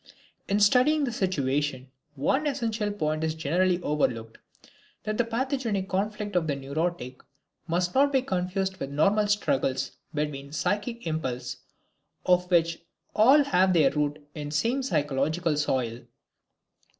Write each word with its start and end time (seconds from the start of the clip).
In 0.47 0.59
studying 0.59 1.03
the 1.03 1.11
situation, 1.11 1.91
one 2.15 2.47
essential 2.47 2.91
point 2.91 3.23
is 3.23 3.35
generally 3.35 3.79
overlooked, 3.83 4.39
that 5.03 5.19
the 5.19 5.23
pathogenic 5.23 5.89
conflict 5.89 6.35
of 6.35 6.47
the 6.47 6.55
neurotic 6.55 7.21
must 7.67 7.93
not 7.93 8.11
be 8.11 8.23
confused 8.23 8.77
with 8.77 8.89
normal 8.89 9.27
struggles 9.27 9.91
between 10.11 10.53
psychic 10.53 11.05
impulses 11.05 11.57
of 12.25 12.49
which 12.49 12.83
all 13.15 13.43
have 13.43 13.73
their 13.73 13.91
root 13.91 14.17
in 14.33 14.49
the 14.49 14.55
same 14.55 14.81
psychological 14.81 15.55
soil. 15.55 15.99